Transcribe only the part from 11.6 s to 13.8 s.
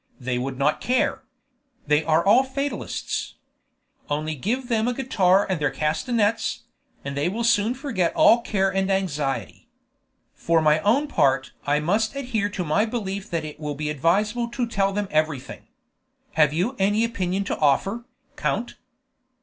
I must adhere to my belief that it will